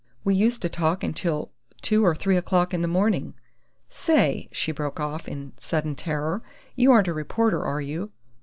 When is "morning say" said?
2.87-4.49